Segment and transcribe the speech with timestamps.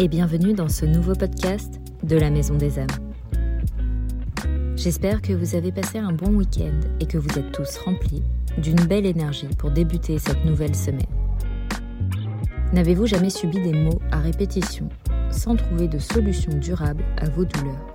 [0.00, 2.86] et bienvenue dans ce nouveau podcast de la Maison des âmes.
[4.74, 8.22] J'espère que vous avez passé un bon week-end et que vous êtes tous remplis
[8.56, 11.04] d'une belle énergie pour débuter cette nouvelle semaine.
[12.72, 14.88] N'avez-vous jamais subi des maux à répétition
[15.30, 17.94] sans trouver de solution durable à vos douleurs?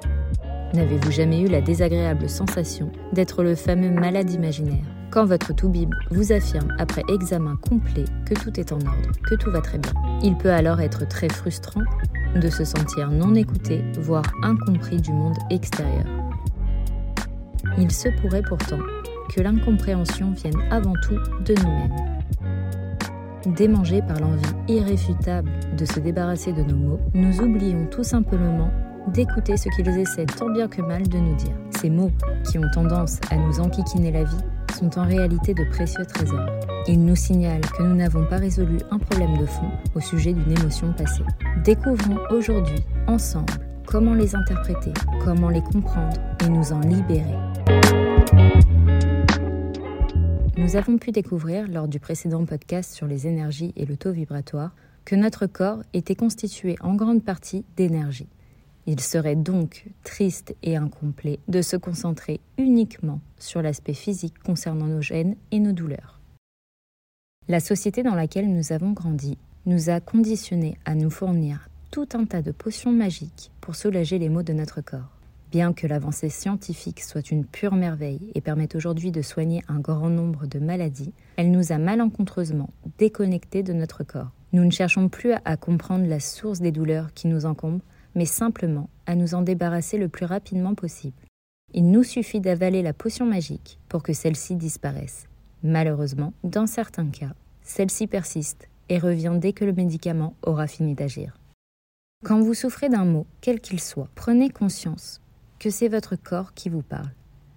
[0.75, 6.33] N'avez-vous jamais eu la désagréable sensation d'être le fameux malade imaginaire quand votre tout-bib vous
[6.33, 10.35] affirme après examen complet que tout est en ordre, que tout va très bien Il
[10.35, 11.83] peut alors être très frustrant
[12.35, 16.03] de se sentir non écouté, voire incompris du monde extérieur.
[17.77, 18.79] Il se pourrait pourtant
[19.33, 23.55] que l'incompréhension vienne avant tout de nous-mêmes.
[23.55, 28.69] Démangés par l'envie irréfutable de se débarrasser de nos mots, nous oublions tout simplement
[29.07, 31.55] d'écouter ce qu'ils essaient tant bien que mal de nous dire.
[31.79, 32.11] Ces mots,
[32.49, 34.43] qui ont tendance à nous enquiquiner la vie,
[34.77, 36.49] sont en réalité de précieux trésors.
[36.87, 40.51] Ils nous signalent que nous n'avons pas résolu un problème de fond au sujet d'une
[40.51, 41.23] émotion passée.
[41.63, 43.53] Découvrons aujourd'hui, ensemble,
[43.85, 47.39] comment les interpréter, comment les comprendre et nous en libérer.
[50.57, 54.71] Nous avons pu découvrir lors du précédent podcast sur les énergies et le taux vibratoire
[55.05, 58.27] que notre corps était constitué en grande partie d'énergie.
[58.87, 65.01] Il serait donc triste et incomplet de se concentrer uniquement sur l'aspect physique concernant nos
[65.01, 66.19] gènes et nos douleurs.
[67.47, 72.25] La société dans laquelle nous avons grandi nous a conditionnés à nous fournir tout un
[72.25, 75.09] tas de potions magiques pour soulager les maux de notre corps.
[75.51, 80.09] Bien que l'avancée scientifique soit une pure merveille et permette aujourd'hui de soigner un grand
[80.09, 84.31] nombre de maladies, elle nous a malencontreusement déconnectés de notre corps.
[84.53, 87.83] Nous ne cherchons plus à comprendre la source des douleurs qui nous encombrent,
[88.15, 91.21] mais simplement à nous en débarrasser le plus rapidement possible.
[91.73, 95.27] Il nous suffit d'avaler la potion magique pour que celle-ci disparaisse.
[95.63, 101.37] Malheureusement, dans certains cas, celle-ci persiste et revient dès que le médicament aura fini d'agir.
[102.23, 105.21] Quand vous souffrez d'un mot, quel qu'il soit, prenez conscience
[105.59, 107.11] que c'est votre corps qui vous parle.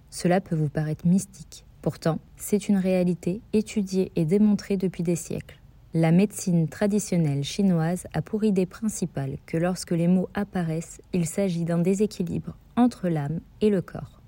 [0.09, 1.65] Cela peut vous paraître mystique.
[1.81, 5.59] Pourtant, c'est une réalité étudiée et démontrée depuis des siècles.
[5.95, 11.63] La médecine traditionnelle chinoise a pour idée principale que lorsque les mots apparaissent, il s'agit
[11.63, 14.21] d'un déséquilibre entre l'âme et le corps.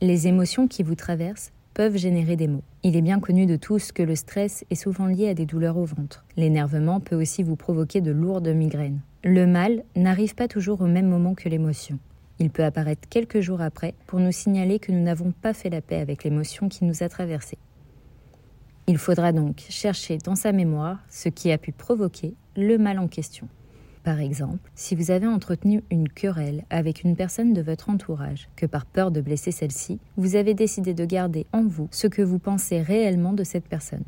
[0.00, 2.64] Les émotions qui vous traversent peuvent générer des maux.
[2.82, 5.76] Il est bien connu de tous que le stress est souvent lié à des douleurs
[5.76, 6.24] au ventre.
[6.36, 8.98] L'énervement peut aussi vous provoquer de lourdes migraines.
[9.22, 12.00] Le mal n'arrive pas toujours au même moment que l'émotion.
[12.40, 15.80] Il peut apparaître quelques jours après pour nous signaler que nous n'avons pas fait la
[15.80, 17.58] paix avec l'émotion qui nous a traversés.
[18.90, 23.06] Il faudra donc chercher dans sa mémoire ce qui a pu provoquer le mal en
[23.06, 23.46] question.
[24.02, 28.64] Par exemple, si vous avez entretenu une querelle avec une personne de votre entourage, que
[28.64, 32.38] par peur de blesser celle-ci, vous avez décidé de garder en vous ce que vous
[32.38, 34.04] pensez réellement de cette personne.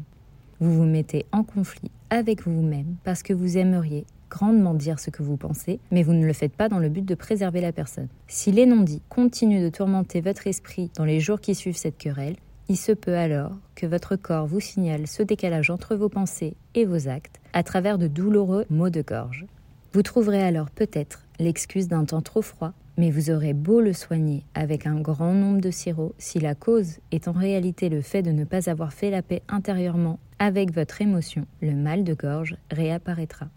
[0.60, 5.22] Vous vous mettez en conflit avec vous-même parce que vous aimeriez grandement dire ce que
[5.22, 8.08] vous pensez, mais vous ne le faites pas dans le but de préserver la personne.
[8.28, 12.36] Si les non-dits continuent de tourmenter votre esprit dans les jours qui suivent cette querelle,
[12.70, 16.84] il se peut alors que votre corps vous signale ce décalage entre vos pensées et
[16.84, 19.44] vos actes à travers de douloureux maux de gorge.
[19.92, 24.44] Vous trouverez alors peut-être l'excuse d'un temps trop froid, mais vous aurez beau le soigner
[24.54, 28.30] avec un grand nombre de sirops, si la cause est en réalité le fait de
[28.30, 33.48] ne pas avoir fait la paix intérieurement avec votre émotion, le mal de gorge réapparaîtra.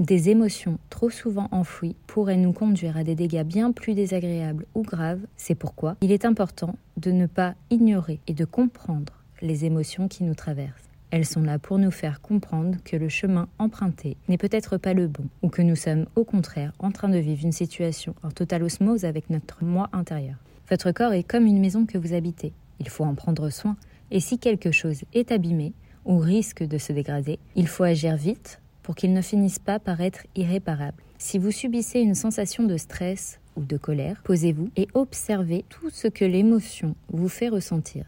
[0.00, 4.80] Des émotions trop souvent enfouies pourraient nous conduire à des dégâts bien plus désagréables ou
[4.80, 5.20] graves.
[5.36, 9.12] C'est pourquoi il est important de ne pas ignorer et de comprendre
[9.42, 10.88] les émotions qui nous traversent.
[11.10, 15.06] Elles sont là pour nous faire comprendre que le chemin emprunté n'est peut-être pas le
[15.06, 18.62] bon, ou que nous sommes au contraire en train de vivre une situation en totale
[18.62, 20.36] osmose avec notre moi intérieur.
[20.70, 22.54] Votre corps est comme une maison que vous habitez.
[22.78, 23.76] Il faut en prendre soin,
[24.10, 25.74] et si quelque chose est abîmé
[26.06, 28.60] ou risque de se dégrader, il faut agir vite
[28.90, 31.00] pour qu'ils ne finissent pas par être irréparables.
[31.16, 36.08] Si vous subissez une sensation de stress ou de colère, posez-vous et observez tout ce
[36.08, 38.04] que l'émotion vous fait ressentir.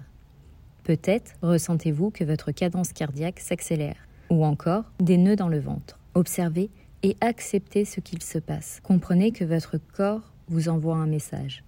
[0.82, 3.94] Peut-être ressentez-vous que votre cadence cardiaque s'accélère,
[4.29, 6.00] ou encore des nœuds dans le ventre.
[6.14, 6.69] Observez
[7.05, 8.81] et acceptez ce qu'il se passe.
[8.82, 11.62] Comprenez que votre corps vous envoie un message.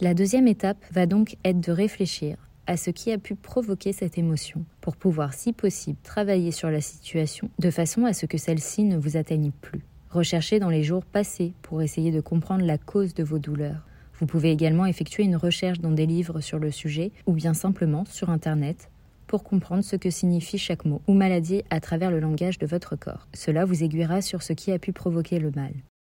[0.00, 2.36] La deuxième étape va donc être de réfléchir
[2.72, 6.80] à ce qui a pu provoquer cette émotion, pour pouvoir, si possible, travailler sur la
[6.80, 9.82] situation de façon à ce que celle-ci ne vous atteigne plus.
[10.10, 13.86] Recherchez dans les jours passés pour essayer de comprendre la cause de vos douleurs.
[14.18, 18.04] Vous pouvez également effectuer une recherche dans des livres sur le sujet ou bien simplement
[18.06, 18.90] sur Internet
[19.26, 22.96] pour comprendre ce que signifie chaque mot ou maladie à travers le langage de votre
[22.96, 23.28] corps.
[23.34, 25.72] Cela vous aiguillera sur ce qui a pu provoquer le mal.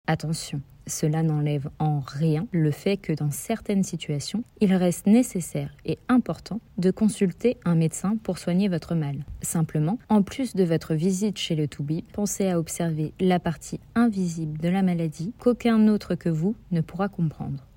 [0.09, 5.99] Attention, cela n'enlève en rien le fait que dans certaines situations, il reste nécessaire et
[6.07, 9.17] important de consulter un médecin pour soigner votre mal.
[9.41, 14.57] Simplement, en plus de votre visite chez le Toubib, pensez à observer la partie invisible
[14.59, 17.67] de la maladie qu'aucun autre que vous ne pourra comprendre.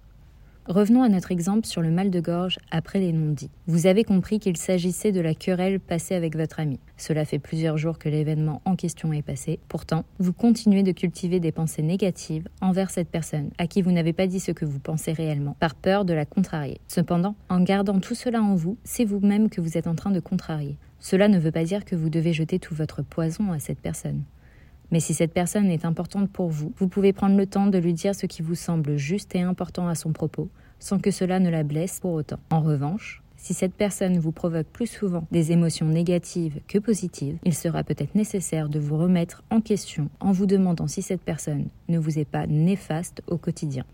[0.67, 3.51] Revenons à notre exemple sur le mal de gorge après les non-dits.
[3.67, 6.79] Vous avez compris qu'il s'agissait de la querelle passée avec votre ami.
[6.97, 9.59] Cela fait plusieurs jours que l'événement en question est passé.
[9.69, 14.13] Pourtant, vous continuez de cultiver des pensées négatives envers cette personne à qui vous n'avez
[14.13, 16.81] pas dit ce que vous pensez réellement, par peur de la contrarier.
[16.89, 20.21] Cependant, en gardant tout cela en vous, c'est vous-même que vous êtes en train de
[20.21, 20.77] contrarier.
[21.01, 24.23] Cela ne veut pas dire que vous devez jeter tout votre poison à cette personne.
[24.91, 27.95] Mais si cette personne est importante pour vous, vous pouvez prendre le temps de lui
[27.95, 30.49] dire ce qui vous semble juste et important à son propos,
[30.79, 32.41] sans que cela ne la blesse pour autant.
[32.51, 37.55] En revanche, si cette personne vous provoque plus souvent des émotions négatives que positives, il
[37.55, 41.99] sera peut-être nécessaire de vous remettre en question en vous demandant si cette personne ne
[41.99, 43.85] vous est pas néfaste au quotidien.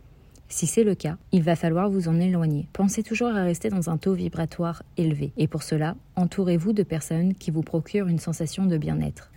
[0.48, 2.68] Si c'est le cas, il va falloir vous en éloigner.
[2.72, 5.32] Pensez toujours à rester dans un taux vibratoire élevé.
[5.36, 9.30] Et pour cela, entourez-vous de personnes qui vous procurent une sensation de bien-être.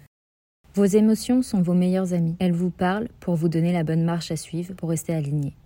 [0.79, 2.37] Vos émotions sont vos meilleures amies.
[2.39, 5.57] Elles vous parlent pour vous donner la bonne marche à suivre pour rester aligné.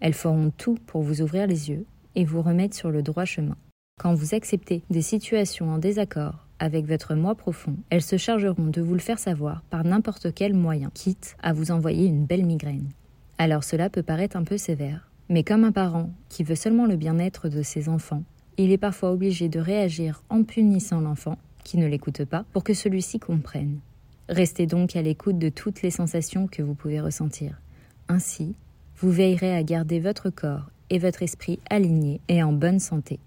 [0.00, 3.56] Elles feront tout pour vous ouvrir les yeux et vous remettre sur le droit chemin.
[3.98, 8.82] Quand vous acceptez des situations en désaccord avec votre moi profond, elles se chargeront de
[8.82, 12.90] vous le faire savoir par n'importe quel moyen, quitte à vous envoyer une belle migraine.
[13.38, 16.96] Alors cela peut paraître un peu sévère, mais comme un parent qui veut seulement le
[16.96, 18.24] bien-être de ses enfants,
[18.58, 22.74] il est parfois obligé de réagir en punissant l'enfant qui ne l'écoute pas pour que
[22.74, 23.80] celui-ci comprenne.
[24.30, 27.60] Restez donc à l'écoute de toutes les sensations que vous pouvez ressentir.
[28.06, 28.54] Ainsi,
[28.98, 33.18] vous veillerez à garder votre corps et votre esprit alignés et en bonne santé.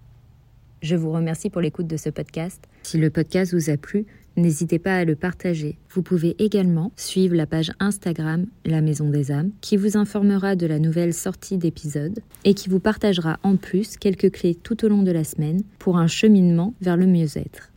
[0.82, 2.64] Je vous remercie pour l'écoute de ce podcast.
[2.84, 4.06] Si le podcast vous a plu,
[4.38, 5.78] n'hésitez pas à le partager.
[5.90, 10.68] Vous pouvez également suivre la page Instagram La Maison des âmes qui vous informera de
[10.68, 15.04] la nouvelle sortie d'épisodes et qui vous partagera en plus quelques clés tout au long
[15.04, 17.74] de la semaine pour un cheminement vers le mieux-être.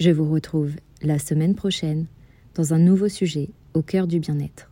[0.00, 0.72] Je vous retrouve
[1.02, 2.06] la semaine prochaine
[2.54, 4.71] dans un nouveau sujet au cœur du bien-être.